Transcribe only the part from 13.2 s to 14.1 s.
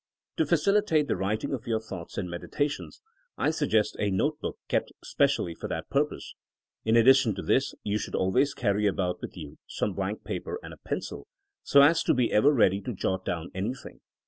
down anything.